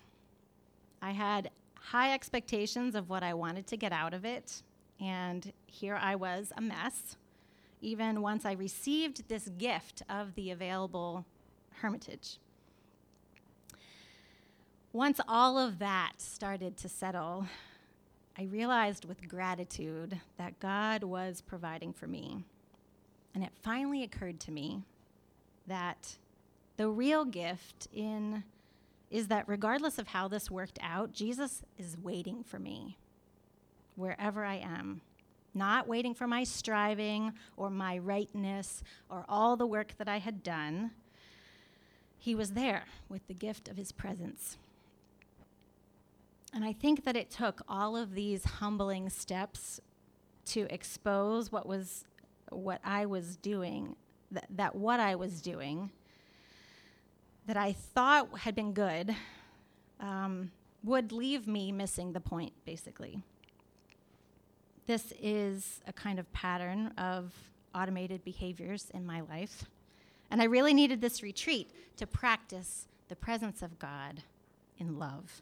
I 1.01 1.11
had 1.11 1.49
high 1.75 2.13
expectations 2.13 2.95
of 2.95 3.09
what 3.09 3.23
I 3.23 3.33
wanted 3.33 3.67
to 3.67 3.77
get 3.77 3.91
out 3.91 4.13
of 4.13 4.25
it, 4.25 4.61
and 4.99 5.51
here 5.65 5.95
I 5.95 6.15
was, 6.15 6.51
a 6.57 6.61
mess 6.61 7.17
even 7.81 8.21
once 8.21 8.45
I 8.45 8.53
received 8.53 9.27
this 9.27 9.49
gift 9.57 10.01
of 10.09 10.35
the 10.35 10.51
available 10.51 11.25
hermitage. 11.81 12.37
Once 14.93 15.19
all 15.27 15.59
of 15.59 15.79
that 15.79 16.13
started 16.17 16.75
to 16.77 16.89
settle, 16.89 17.45
I 18.37 18.43
realized 18.43 19.05
with 19.05 19.27
gratitude 19.27 20.19
that 20.37 20.59
God 20.59 21.03
was 21.03 21.41
providing 21.41 21.93
for 21.93 22.07
me. 22.07 22.43
And 23.33 23.43
it 23.43 23.51
finally 23.61 24.03
occurred 24.03 24.39
to 24.41 24.51
me 24.51 24.83
that 25.65 26.17
the 26.77 26.89
real 26.89 27.25
gift 27.25 27.87
in 27.93 28.43
is 29.09 29.27
that 29.27 29.47
regardless 29.47 29.97
of 29.97 30.07
how 30.07 30.27
this 30.27 30.51
worked 30.51 30.79
out, 30.81 31.13
Jesus 31.13 31.63
is 31.77 31.97
waiting 31.97 32.43
for 32.43 32.59
me 32.59 32.97
wherever 33.95 34.45
I 34.45 34.55
am 34.55 35.01
not 35.57 35.87
waiting 35.87 36.13
for 36.13 36.27
my 36.27 36.43
striving 36.43 37.33
or 37.57 37.69
my 37.69 37.97
rightness 37.97 38.83
or 39.09 39.25
all 39.27 39.57
the 39.57 39.65
work 39.65 39.95
that 39.97 40.07
I 40.07 40.19
had 40.19 40.43
done. 40.43 40.91
He 42.17 42.35
was 42.35 42.51
there 42.51 42.85
with 43.09 43.27
the 43.27 43.33
gift 43.33 43.67
of 43.67 43.77
his 43.77 43.91
presence. 43.91 44.57
And 46.53 46.63
I 46.63 46.73
think 46.73 47.03
that 47.03 47.15
it 47.15 47.29
took 47.29 47.61
all 47.67 47.95
of 47.95 48.15
these 48.15 48.43
humbling 48.45 49.09
steps 49.09 49.79
to 50.45 50.65
expose 50.73 51.51
what 51.51 51.65
was 51.65 52.05
what 52.49 52.79
I 52.83 53.05
was 53.05 53.35
doing, 53.35 53.95
that, 54.31 54.73
what 54.73 54.99
I 54.99 55.15
was 55.15 55.41
doing, 55.41 55.91
that 57.45 57.57
I 57.57 57.73
thought 57.73 58.39
had 58.39 58.55
been 58.55 58.73
good, 58.73 59.15
um, 59.99 60.51
would 60.83 61.11
leave 61.11 61.47
me 61.47 61.71
missing 61.71 62.13
the 62.13 62.21
point, 62.21 62.53
basically. 62.65 63.21
This 64.85 65.13
is 65.21 65.81
a 65.85 65.91
kind 65.91 66.19
of 66.19 66.31
pattern 66.31 66.93
of 66.97 67.33
automated 67.75 68.23
behaviors 68.23 68.89
in 68.93 69.05
my 69.05 69.21
life. 69.21 69.65
And 70.31 70.41
I 70.41 70.45
really 70.45 70.73
needed 70.73 71.01
this 71.01 71.21
retreat 71.21 71.69
to 71.97 72.07
practice 72.07 72.87
the 73.09 73.15
presence 73.15 73.61
of 73.61 73.79
God 73.79 74.23
in 74.77 74.97
love. 74.97 75.41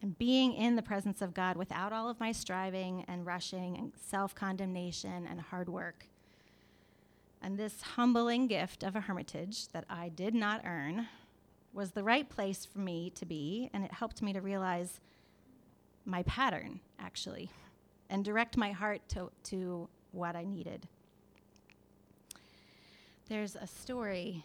And 0.00 0.16
being 0.16 0.52
in 0.52 0.76
the 0.76 0.82
presence 0.82 1.20
of 1.20 1.34
God 1.34 1.56
without 1.56 1.92
all 1.92 2.08
of 2.08 2.20
my 2.20 2.30
striving 2.30 3.04
and 3.08 3.26
rushing 3.26 3.76
and 3.76 3.92
self 3.96 4.34
condemnation 4.34 5.26
and 5.28 5.40
hard 5.40 5.68
work. 5.68 6.06
And 7.42 7.58
this 7.58 7.82
humbling 7.82 8.46
gift 8.46 8.82
of 8.82 8.94
a 8.96 9.00
hermitage 9.00 9.68
that 9.68 9.84
I 9.88 10.08
did 10.08 10.34
not 10.34 10.62
earn 10.64 11.08
was 11.72 11.92
the 11.92 12.04
right 12.04 12.28
place 12.28 12.64
for 12.64 12.78
me 12.78 13.10
to 13.10 13.26
be, 13.26 13.70
and 13.72 13.84
it 13.84 13.92
helped 13.92 14.22
me 14.22 14.32
to 14.32 14.40
realize 14.40 15.00
my 16.04 16.22
pattern, 16.22 16.80
actually 16.98 17.50
and 18.10 18.24
direct 18.24 18.56
my 18.56 18.72
heart 18.72 19.02
to, 19.10 19.30
to 19.44 19.88
what 20.12 20.36
I 20.36 20.44
needed. 20.44 20.88
There's 23.28 23.56
a 23.56 23.66
story 23.66 24.44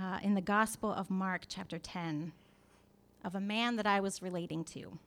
uh, 0.00 0.18
in 0.22 0.34
the 0.34 0.40
Gospel 0.40 0.92
of 0.92 1.10
Mark, 1.10 1.42
chapter 1.48 1.78
10, 1.78 2.32
of 3.24 3.34
a 3.34 3.40
man 3.40 3.76
that 3.76 3.86
I 3.86 4.00
was 4.00 4.22
relating 4.22 4.64
to. 4.64 4.98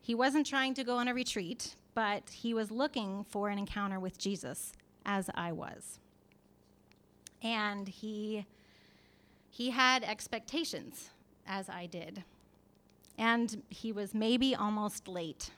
He 0.00 0.14
wasn't 0.14 0.46
trying 0.46 0.74
to 0.74 0.84
go 0.84 0.96
on 0.96 1.08
a 1.08 1.14
retreat, 1.14 1.74
but 1.94 2.30
he 2.30 2.54
was 2.54 2.70
looking 2.70 3.24
for 3.24 3.48
an 3.48 3.58
encounter 3.58 4.00
with 4.00 4.18
Jesus, 4.18 4.72
as 5.04 5.28
I 5.34 5.52
was. 5.52 5.98
And 7.42 7.88
he, 7.88 8.46
he 9.50 9.70
had 9.70 10.04
expectations, 10.04 11.10
as 11.46 11.68
I 11.68 11.86
did. 11.86 12.24
And 13.18 13.62
he 13.68 13.92
was 13.92 14.14
maybe 14.14 14.54
almost 14.54 15.08
late 15.08 15.50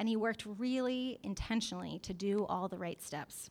and 0.00 0.08
he 0.08 0.16
worked 0.16 0.46
really 0.58 1.18
intentionally 1.22 1.98
to 1.98 2.14
do 2.14 2.46
all 2.48 2.68
the 2.68 2.78
right 2.78 3.02
steps. 3.02 3.50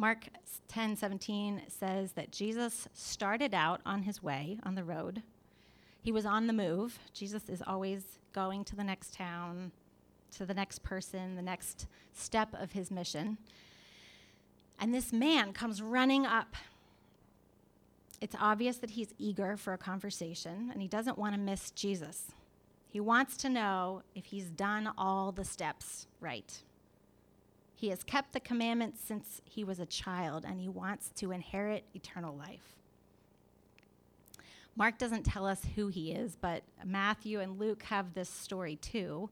Mark 0.00 0.28
10 0.68 0.96
17 0.96 1.60
says 1.68 2.12
that 2.12 2.32
Jesus 2.32 2.88
started 2.94 3.52
out 3.52 3.82
on 3.84 4.04
his 4.04 4.22
way 4.22 4.58
on 4.62 4.74
the 4.74 4.82
road. 4.82 5.22
He 6.00 6.10
was 6.10 6.24
on 6.24 6.46
the 6.46 6.54
move. 6.54 6.98
Jesus 7.12 7.50
is 7.50 7.62
always 7.66 8.18
going 8.32 8.64
to 8.64 8.76
the 8.76 8.82
next 8.82 9.12
town, 9.12 9.72
to 10.38 10.46
the 10.46 10.54
next 10.54 10.82
person, 10.82 11.36
the 11.36 11.42
next 11.42 11.86
step 12.14 12.48
of 12.58 12.72
his 12.72 12.90
mission. 12.90 13.36
And 14.78 14.94
this 14.94 15.12
man 15.12 15.52
comes 15.52 15.82
running 15.82 16.24
up. 16.24 16.56
It's 18.22 18.36
obvious 18.40 18.78
that 18.78 18.92
he's 18.92 19.12
eager 19.18 19.58
for 19.58 19.74
a 19.74 19.78
conversation 19.78 20.70
and 20.72 20.80
he 20.80 20.88
doesn't 20.88 21.18
want 21.18 21.34
to 21.34 21.38
miss 21.38 21.72
Jesus. 21.72 22.28
He 22.88 23.00
wants 23.00 23.36
to 23.36 23.50
know 23.50 24.00
if 24.14 24.24
he's 24.24 24.48
done 24.48 24.90
all 24.96 25.30
the 25.30 25.44
steps 25.44 26.06
right. 26.20 26.62
He 27.80 27.88
has 27.88 28.04
kept 28.04 28.32
the 28.32 28.40
commandments 28.40 29.00
since 29.04 29.40
he 29.44 29.64
was 29.64 29.80
a 29.80 29.86
child, 29.86 30.44
and 30.46 30.60
he 30.60 30.68
wants 30.68 31.10
to 31.16 31.32
inherit 31.32 31.84
eternal 31.94 32.36
life. 32.36 32.76
Mark 34.76 34.98
doesn't 34.98 35.24
tell 35.24 35.46
us 35.46 35.62
who 35.74 35.88
he 35.88 36.12
is, 36.12 36.36
but 36.40 36.62
Matthew 36.84 37.40
and 37.40 37.58
Luke 37.58 37.84
have 37.84 38.12
this 38.14 38.28
story 38.28 38.76
too. 38.76 39.30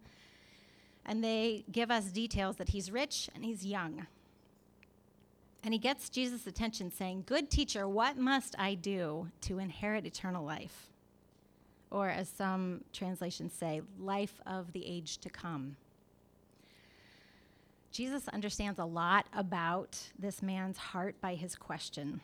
And 1.05 1.23
they 1.23 1.65
give 1.71 1.91
us 1.91 2.07
details 2.07 2.57
that 2.57 2.71
he's 2.71 2.91
rich 2.91 3.31
and 3.35 3.45
he's 3.45 3.65
young. 3.65 4.07
And 5.63 5.75
he 5.75 5.79
gets 5.79 6.09
Jesus' 6.09 6.47
attention 6.47 6.91
saying, 6.91 7.25
Good 7.27 7.51
teacher, 7.51 7.87
what 7.89 8.17
must 8.17 8.55
I 8.59 8.75
do 8.75 9.29
to 9.43 9.59
inherit 9.59 10.07
eternal 10.07 10.45
life? 10.45 10.89
or 11.91 12.09
as 12.09 12.29
some 12.29 12.85
translations 12.93 13.53
say, 13.53 13.83
life 13.99 14.41
of 14.47 14.73
the 14.73 14.87
age 14.87 15.19
to 15.19 15.31
come. 15.31 15.77
Jesus 17.99 18.29
understands 18.29 18.79
a 18.79 18.85
lot 18.85 19.27
about 19.33 19.99
this 20.17 20.41
man's 20.41 20.79
heart 20.79 21.21
by 21.21 21.35
his 21.35 21.57
question. 21.57 22.21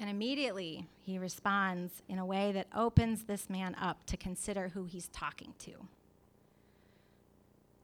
And 0.00 0.10
immediately 0.10 0.88
he 1.04 1.20
responds 1.20 2.02
in 2.08 2.18
a 2.18 2.26
way 2.26 2.50
that 2.50 2.66
opens 2.74 3.22
this 3.22 3.48
man 3.48 3.76
up 3.76 4.04
to 4.06 4.16
consider 4.16 4.70
who 4.70 4.86
he's 4.86 5.06
talking 5.06 5.54
to. 5.60 5.70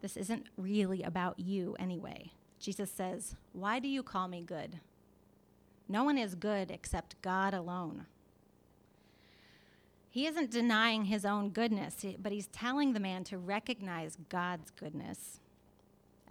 This 0.01 0.17
isn't 0.17 0.49
really 0.57 1.05
about 1.05 1.39
you 1.39 1.77
anyway. 1.79 2.33
Jesus 2.59 2.91
says, 2.91 3.37
Why 3.53 3.79
do 3.79 3.87
you 3.87 4.03
call 4.03 4.27
me 4.27 4.43
good? 4.43 4.81
No 5.89 6.03
one 6.03 6.19
is 6.19 6.35
good 6.35 6.69
except 6.69 7.23
God 7.23 7.55
alone. 7.55 8.07
He 10.11 10.27
isn't 10.27 10.51
denying 10.51 11.05
his 11.05 11.25
own 11.25 11.51
goodness, 11.51 12.05
but 12.19 12.33
he's 12.33 12.49
telling 12.49 12.93
the 12.93 12.99
man 12.99 13.23
to 13.23 13.39
recognize 13.39 14.19
God's 14.29 14.73
goodness 14.73 15.39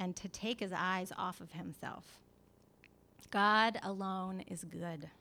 and 0.01 0.15
to 0.15 0.27
take 0.27 0.59
his 0.59 0.73
eyes 0.75 1.13
off 1.15 1.39
of 1.41 1.51
himself. 1.51 2.17
God 3.29 3.79
alone 3.83 4.43
is 4.47 4.63
good. 4.63 5.11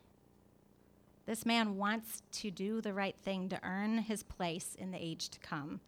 This 1.26 1.44
man 1.44 1.76
wants 1.76 2.22
to 2.32 2.50
do 2.50 2.80
the 2.80 2.94
right 2.94 3.14
thing 3.22 3.50
to 3.50 3.60
earn 3.62 3.98
his 3.98 4.22
place 4.22 4.74
in 4.78 4.90
the 4.90 4.98
age 4.98 5.28
to 5.28 5.38
come. 5.38 5.80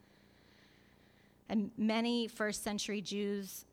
And 1.49 1.71
many 1.79 2.29
first 2.29 2.63
century 2.63 3.01
Jews 3.01 3.65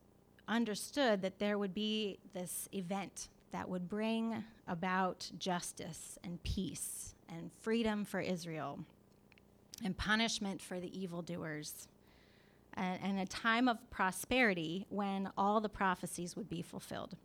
understood 0.47 1.21
that 1.21 1.37
there 1.37 1.57
would 1.57 1.73
be 1.73 2.17
this 2.33 2.69
event 2.73 3.27
that 3.51 3.67
would 3.67 3.89
bring 3.89 4.45
about 4.69 5.29
justice 5.37 6.17
and 6.23 6.41
peace 6.43 7.13
and 7.27 7.51
freedom 7.59 8.05
for 8.05 8.21
Israel 8.21 8.79
and 9.83 9.97
punishment 9.97 10.61
for 10.61 10.79
the 10.79 10.97
evildoers, 10.97 11.89
and, 12.75 12.99
and 13.01 13.19
a 13.19 13.25
time 13.25 13.67
of 13.67 13.77
prosperity 13.89 14.85
when 14.89 15.29
all 15.37 15.61
the 15.61 15.69
prophecies 15.69 16.35
would 16.35 16.49
be 16.49 16.61
fulfilled. 16.61 17.15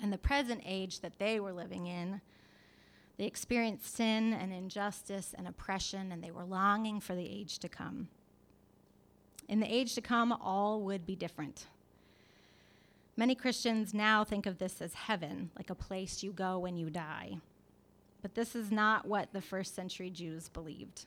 In 0.00 0.10
the 0.10 0.18
present 0.18 0.62
age 0.66 1.00
that 1.00 1.18
they 1.18 1.38
were 1.38 1.52
living 1.52 1.86
in, 1.86 2.20
they 3.18 3.24
experienced 3.24 3.94
sin 3.94 4.32
and 4.32 4.52
injustice 4.52 5.34
and 5.36 5.46
oppression, 5.46 6.10
and 6.10 6.24
they 6.24 6.30
were 6.30 6.44
longing 6.44 7.00
for 7.00 7.14
the 7.14 7.28
age 7.28 7.58
to 7.60 7.68
come. 7.68 8.08
In 9.48 9.60
the 9.60 9.72
age 9.72 9.94
to 9.94 10.00
come, 10.00 10.32
all 10.32 10.80
would 10.82 11.06
be 11.06 11.14
different. 11.14 11.66
Many 13.16 13.34
Christians 13.34 13.92
now 13.92 14.24
think 14.24 14.46
of 14.46 14.58
this 14.58 14.80
as 14.80 14.94
heaven, 14.94 15.50
like 15.56 15.68
a 15.68 15.74
place 15.74 16.22
you 16.22 16.32
go 16.32 16.58
when 16.58 16.76
you 16.76 16.88
die. 16.88 17.36
But 18.22 18.34
this 18.34 18.56
is 18.56 18.70
not 18.70 19.06
what 19.06 19.32
the 19.32 19.42
first 19.42 19.74
century 19.74 20.08
Jews 20.10 20.48
believed. 20.48 21.06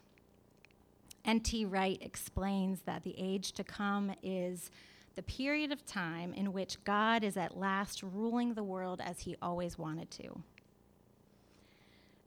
N.T. 1.25 1.65
Wright 1.65 1.97
explains 2.01 2.81
that 2.81 3.03
the 3.03 3.15
age 3.17 3.51
to 3.53 3.63
come 3.63 4.13
is 4.21 4.69
the 5.15 5.23
period 5.23 5.71
of 5.71 5.85
time 5.85 6.33
in 6.33 6.53
which 6.53 6.83
God 6.83 7.23
is 7.23 7.35
at 7.35 7.57
last 7.57 8.03
ruling 8.03 8.53
the 8.53 8.63
world 8.63 9.01
as 9.03 9.21
he 9.21 9.35
always 9.41 9.77
wanted 9.77 10.11
to. 10.11 10.41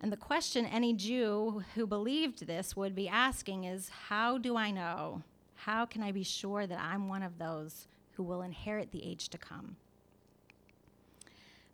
And 0.01 0.13
the 0.13 0.17
question 0.17 0.67
any 0.67 0.95
Jew 0.95 1.63
who 1.75 1.87
believed 1.87 2.47
this 2.47 2.77
would 2.77 2.95
be 2.95 3.09
asking 3.09 3.65
is 3.65 3.89
How 4.09 4.37
do 4.37 4.57
I 4.57 4.71
know? 4.71 5.23
How 5.55 5.87
can 5.87 6.03
I 6.03 6.13
be 6.13 6.23
sure 6.23 6.67
that 6.67 6.81
I'm 6.81 7.09
one 7.09 7.23
of 7.23 7.39
those 7.39 7.87
who 8.13 8.23
will 8.23 8.43
inherit 8.43 8.91
the 8.91 9.05
age 9.05 9.29
to 9.31 9.39
come? 9.39 9.77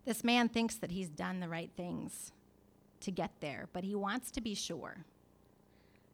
This 0.05 0.23
man 0.23 0.49
thinks 0.49 0.75
that 0.75 0.91
he's 0.91 1.09
done 1.09 1.39
the 1.39 1.49
right 1.49 1.71
things 1.75 2.31
to 3.01 3.11
get 3.11 3.31
there, 3.39 3.67
but 3.73 3.83
he 3.83 3.95
wants 3.95 4.31
to 4.31 4.41
be 4.41 4.53
sure. 4.53 5.05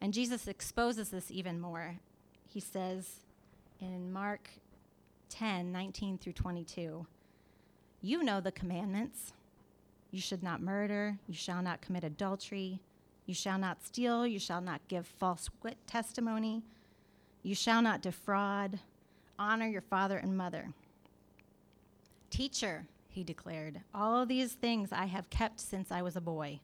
And 0.01 0.13
Jesus 0.13 0.47
exposes 0.47 1.09
this 1.09 1.29
even 1.29 1.59
more. 1.59 1.97
He 2.47 2.59
says 2.59 3.21
in 3.79 4.11
Mark 4.11 4.49
10 5.29 5.71
19 5.71 6.17
through 6.17 6.33
22, 6.33 7.05
You 8.01 8.23
know 8.23 8.41
the 8.41 8.51
commandments. 8.51 9.33
You 10.09 10.19
should 10.19 10.43
not 10.43 10.61
murder, 10.61 11.17
you 11.25 11.33
shall 11.33 11.61
not 11.61 11.79
commit 11.79 12.03
adultery, 12.03 12.81
you 13.25 13.33
shall 13.33 13.57
not 13.57 13.81
steal, 13.81 14.27
you 14.27 14.39
shall 14.39 14.59
not 14.59 14.81
give 14.89 15.07
false 15.07 15.49
wit- 15.63 15.77
testimony, 15.87 16.63
you 17.43 17.55
shall 17.55 17.81
not 17.81 18.01
defraud, 18.01 18.79
honor 19.39 19.67
your 19.67 19.81
father 19.81 20.17
and 20.17 20.35
mother. 20.35 20.73
Teacher, 22.29 22.85
he 23.07 23.23
declared, 23.23 23.79
all 23.95 24.25
these 24.25 24.51
things 24.51 24.89
I 24.91 25.05
have 25.05 25.29
kept 25.29 25.61
since 25.61 25.93
I 25.93 26.01
was 26.01 26.17
a 26.17 26.21
boy. 26.21 26.59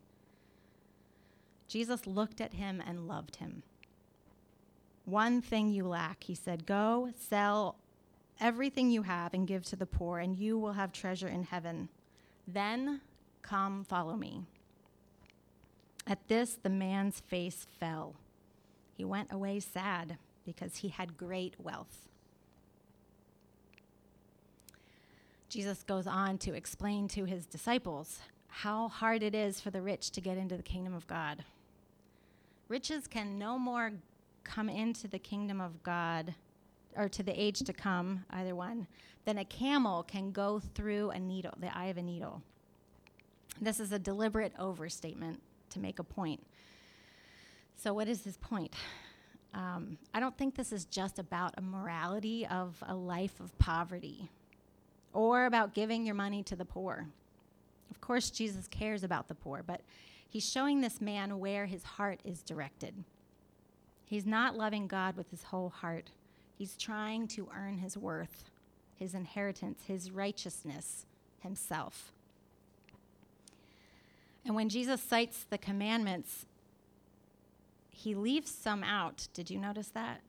Jesus 1.67 2.07
looked 2.07 2.39
at 2.41 2.53
him 2.53 2.81
and 2.85 3.07
loved 3.07 3.37
him. 3.37 3.63
One 5.05 5.41
thing 5.41 5.69
you 5.69 5.85
lack, 5.87 6.23
he 6.23 6.35
said, 6.35 6.65
go 6.65 7.11
sell 7.17 7.75
everything 8.39 8.91
you 8.91 9.03
have 9.03 9.33
and 9.33 9.47
give 9.47 9.63
to 9.65 9.75
the 9.75 9.85
poor, 9.85 10.19
and 10.19 10.35
you 10.35 10.57
will 10.57 10.73
have 10.73 10.91
treasure 10.91 11.27
in 11.27 11.43
heaven. 11.43 11.89
Then 12.47 13.01
come 13.41 13.83
follow 13.83 14.15
me. 14.15 14.43
At 16.05 16.27
this, 16.27 16.57
the 16.61 16.69
man's 16.69 17.19
face 17.19 17.67
fell. 17.79 18.15
He 18.93 19.03
went 19.03 19.31
away 19.31 19.59
sad 19.59 20.17
because 20.45 20.77
he 20.77 20.89
had 20.89 21.17
great 21.17 21.55
wealth. 21.59 22.07
Jesus 25.49 25.83
goes 25.83 26.07
on 26.07 26.37
to 26.39 26.53
explain 26.53 27.07
to 27.09 27.25
his 27.25 27.45
disciples 27.45 28.19
how 28.47 28.87
hard 28.87 29.23
it 29.23 29.35
is 29.35 29.61
for 29.61 29.69
the 29.69 29.81
rich 29.81 30.11
to 30.11 30.21
get 30.21 30.37
into 30.37 30.57
the 30.57 30.63
kingdom 30.63 30.93
of 30.93 31.07
God. 31.07 31.43
Riches 32.67 33.07
can 33.07 33.37
no 33.37 33.57
more 33.57 33.91
come 34.43 34.69
into 34.69 35.07
the 35.07 35.19
kingdom 35.19 35.61
of 35.61 35.83
God 35.83 36.33
or 36.95 37.07
to 37.09 37.23
the 37.23 37.39
age 37.39 37.59
to 37.59 37.73
come, 37.73 38.25
either 38.31 38.55
one, 38.55 38.87
than 39.25 39.37
a 39.37 39.45
camel 39.45 40.03
can 40.03 40.31
go 40.31 40.59
through 40.59 41.11
a 41.11 41.19
needle, 41.19 41.53
the 41.59 41.75
eye 41.77 41.85
of 41.85 41.97
a 41.97 42.01
needle. 42.01 42.41
This 43.61 43.79
is 43.79 43.91
a 43.91 43.99
deliberate 43.99 44.53
overstatement 44.59 45.41
to 45.71 45.79
make 45.79 45.99
a 45.99 46.03
point. 46.03 46.41
So, 47.75 47.93
what 47.93 48.07
is 48.07 48.23
his 48.23 48.37
point? 48.37 48.73
Um, 49.53 49.97
I 50.13 50.19
don't 50.19 50.37
think 50.37 50.55
this 50.55 50.71
is 50.71 50.85
just 50.85 51.19
about 51.19 51.53
a 51.57 51.61
morality 51.61 52.45
of 52.47 52.75
a 52.85 52.93
life 52.93 53.39
of 53.39 53.57
poverty 53.57 54.29
or 55.13 55.45
about 55.45 55.73
giving 55.73 56.05
your 56.05 56.15
money 56.15 56.43
to 56.43 56.55
the 56.55 56.65
poor. 56.65 57.07
Of 57.89 58.01
course, 58.01 58.29
Jesus 58.29 58.67
cares 58.67 59.03
about 59.03 59.27
the 59.27 59.35
poor, 59.35 59.63
but 59.65 59.81
He's 60.29 60.49
showing 60.49 60.81
this 60.81 60.99
man 61.01 61.39
where 61.39 61.65
his 61.65 61.83
heart 61.83 62.19
is 62.23 62.41
directed. 62.41 63.03
He's 64.05 64.25
not 64.25 64.55
loving 64.55 64.87
God 64.87 65.15
with 65.15 65.31
his 65.31 65.43
whole 65.43 65.69
heart. 65.69 66.11
He's 66.57 66.75
trying 66.75 67.27
to 67.29 67.49
earn 67.55 67.77
his 67.77 67.97
worth, 67.97 68.45
his 68.95 69.13
inheritance, 69.13 69.83
his 69.87 70.11
righteousness 70.11 71.05
himself. 71.39 72.11
And 74.45 74.55
when 74.55 74.69
Jesus 74.69 75.01
cites 75.01 75.45
the 75.49 75.57
commandments, 75.57 76.45
he 77.89 78.15
leaves 78.15 78.51
some 78.51 78.83
out. 78.83 79.27
Did 79.33 79.49
you 79.49 79.59
notice 79.59 79.89
that? 79.89 80.21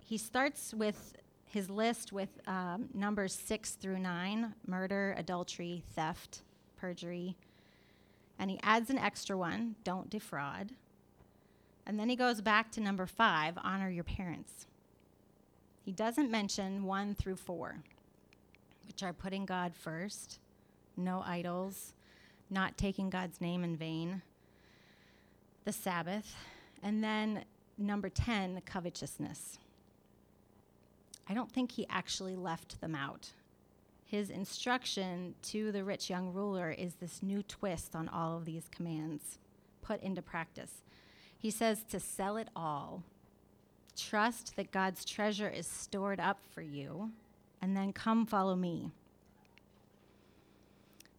He 0.00 0.16
starts 0.16 0.72
with 0.72 1.14
his 1.44 1.68
list 1.68 2.12
with 2.12 2.28
um, 2.46 2.88
numbers 2.94 3.34
six 3.34 3.72
through 3.72 3.98
nine 3.98 4.54
murder, 4.66 5.14
adultery, 5.18 5.82
theft, 5.94 6.42
perjury, 6.76 7.36
and 8.40 8.50
he 8.50 8.58
adds 8.62 8.88
an 8.88 8.98
extra 8.98 9.36
one 9.36 9.76
don't 9.84 10.08
defraud. 10.08 10.70
And 11.86 12.00
then 12.00 12.08
he 12.08 12.16
goes 12.16 12.40
back 12.40 12.72
to 12.72 12.80
number 12.80 13.06
five 13.06 13.58
honor 13.62 13.90
your 13.90 14.04
parents. 14.04 14.66
He 15.82 15.92
doesn't 15.92 16.30
mention 16.30 16.84
one 16.84 17.14
through 17.14 17.36
four, 17.36 17.76
which 18.86 19.02
are 19.02 19.12
putting 19.12 19.44
God 19.44 19.74
first, 19.76 20.38
no 20.96 21.22
idols, 21.26 21.92
not 22.48 22.78
taking 22.78 23.10
God's 23.10 23.40
name 23.42 23.62
in 23.62 23.76
vain, 23.76 24.22
the 25.64 25.72
Sabbath, 25.72 26.34
and 26.82 27.04
then 27.04 27.44
number 27.76 28.08
10, 28.08 28.62
covetousness. 28.64 29.58
I 31.28 31.34
don't 31.34 31.52
think 31.52 31.72
he 31.72 31.86
actually 31.90 32.36
left 32.36 32.80
them 32.80 32.94
out 32.94 33.32
his 34.10 34.28
instruction 34.28 35.36
to 35.40 35.70
the 35.70 35.84
rich 35.84 36.10
young 36.10 36.32
ruler 36.32 36.72
is 36.72 36.94
this 36.94 37.22
new 37.22 37.44
twist 37.44 37.94
on 37.94 38.08
all 38.08 38.36
of 38.36 38.44
these 38.44 38.68
commands 38.68 39.38
put 39.82 40.02
into 40.02 40.20
practice. 40.20 40.82
He 41.38 41.52
says 41.52 41.84
to 41.90 42.00
sell 42.00 42.36
it 42.36 42.48
all, 42.56 43.04
trust 43.96 44.56
that 44.56 44.72
God's 44.72 45.04
treasure 45.04 45.48
is 45.48 45.68
stored 45.68 46.18
up 46.18 46.40
for 46.52 46.60
you, 46.60 47.12
and 47.62 47.76
then 47.76 47.92
come 47.92 48.26
follow 48.26 48.56
me. 48.56 48.90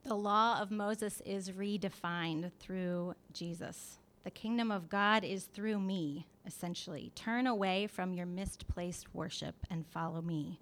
The 0.04 0.16
law 0.16 0.60
of 0.60 0.70
Moses 0.70 1.22
is 1.26 1.52
redefined 1.52 2.52
through 2.60 3.14
Jesus. 3.32 4.00
The 4.26 4.32
kingdom 4.32 4.70
of 4.70 4.90
God 4.90 5.24
is 5.24 5.46
through 5.46 5.80
me, 5.80 6.28
essentially. 6.46 7.14
Turn 7.16 7.48
away 7.48 7.88
from 7.88 8.14
your 8.14 8.26
misplaced 8.26 9.16
worship 9.16 9.56
and 9.70 9.88
follow 9.88 10.22
me. 10.22 10.60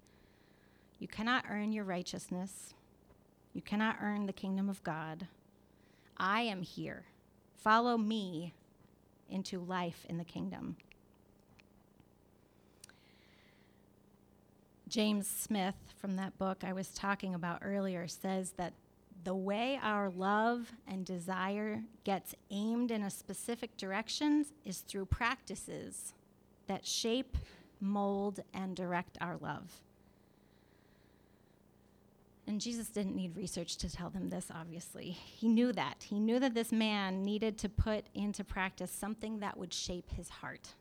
You 1.00 1.08
cannot 1.08 1.46
earn 1.50 1.72
your 1.72 1.84
righteousness. 1.84 2.74
You 3.54 3.62
cannot 3.62 3.96
earn 4.00 4.26
the 4.26 4.32
kingdom 4.32 4.68
of 4.68 4.84
God. 4.84 5.26
I 6.18 6.42
am 6.42 6.62
here. 6.62 7.06
Follow 7.56 7.96
me 7.96 8.52
into 9.28 9.58
life 9.58 10.04
in 10.08 10.18
the 10.18 10.24
kingdom. 10.24 10.76
James 14.88 15.26
Smith, 15.26 15.76
from 15.98 16.16
that 16.16 16.36
book 16.36 16.64
I 16.64 16.74
was 16.74 16.88
talking 16.88 17.34
about 17.34 17.60
earlier, 17.62 18.06
says 18.06 18.52
that 18.58 18.74
the 19.24 19.34
way 19.34 19.78
our 19.82 20.10
love 20.10 20.72
and 20.86 21.06
desire 21.06 21.82
gets 22.04 22.34
aimed 22.50 22.90
in 22.90 23.02
a 23.02 23.10
specific 23.10 23.76
direction 23.76 24.44
is 24.64 24.80
through 24.80 25.06
practices 25.06 26.12
that 26.66 26.86
shape, 26.86 27.36
mold, 27.80 28.40
and 28.52 28.76
direct 28.76 29.16
our 29.20 29.36
love. 29.36 29.80
And 32.50 32.60
Jesus 32.60 32.88
didn't 32.88 33.14
need 33.14 33.36
research 33.36 33.76
to 33.76 33.88
tell 33.88 34.10
them 34.10 34.28
this, 34.28 34.50
obviously. 34.52 35.10
He 35.12 35.46
knew 35.46 35.72
that. 35.72 36.02
He 36.02 36.18
knew 36.18 36.40
that 36.40 36.52
this 36.52 36.72
man 36.72 37.22
needed 37.22 37.56
to 37.58 37.68
put 37.68 38.06
into 38.12 38.42
practice 38.42 38.90
something 38.90 39.38
that 39.38 39.56
would 39.56 39.72
shape 39.72 40.10
his 40.10 40.28
heart, 40.28 40.74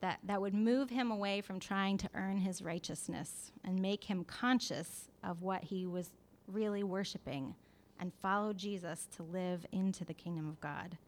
that, 0.00 0.18
that 0.24 0.40
would 0.40 0.52
move 0.52 0.90
him 0.90 1.12
away 1.12 1.40
from 1.40 1.60
trying 1.60 1.96
to 1.98 2.10
earn 2.14 2.38
his 2.38 2.60
righteousness 2.60 3.52
and 3.62 3.80
make 3.80 4.02
him 4.02 4.24
conscious 4.24 5.04
of 5.22 5.42
what 5.42 5.62
he 5.62 5.86
was 5.86 6.10
really 6.48 6.82
worshiping 6.82 7.54
and 8.00 8.10
follow 8.20 8.52
Jesus 8.52 9.06
to 9.14 9.22
live 9.22 9.64
into 9.70 10.04
the 10.04 10.12
kingdom 10.12 10.48
of 10.48 10.60
God. 10.60 10.98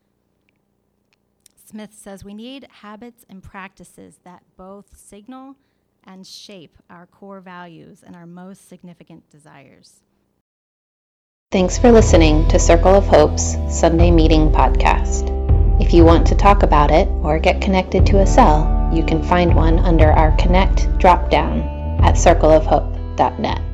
Smith 1.56 1.92
says 1.92 2.22
we 2.22 2.34
need 2.34 2.68
habits 2.70 3.26
and 3.28 3.42
practices 3.42 4.20
that 4.22 4.44
both 4.56 4.96
signal 4.96 5.56
and 6.04 6.26
shape 6.26 6.76
our 6.90 7.06
core 7.06 7.40
values 7.40 8.02
and 8.06 8.16
our 8.16 8.26
most 8.26 8.68
significant 8.68 9.28
desires. 9.30 10.00
Thanks 11.50 11.78
for 11.78 11.92
listening 11.92 12.48
to 12.48 12.58
Circle 12.58 12.94
of 12.94 13.06
Hope's 13.06 13.56
Sunday 13.68 14.10
Meeting 14.10 14.50
Podcast. 14.50 15.30
If 15.80 15.92
you 15.92 16.04
want 16.04 16.26
to 16.28 16.34
talk 16.34 16.62
about 16.62 16.90
it 16.90 17.08
or 17.08 17.38
get 17.38 17.60
connected 17.60 18.06
to 18.06 18.20
a 18.20 18.26
cell, 18.26 18.90
you 18.92 19.04
can 19.04 19.22
find 19.22 19.54
one 19.54 19.78
under 19.78 20.12
our 20.12 20.36
Connect 20.36 20.86
dropdown 20.98 22.00
at 22.02 22.14
circleofhope.net. 22.14 23.71